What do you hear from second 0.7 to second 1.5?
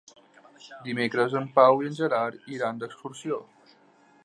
Dimecres en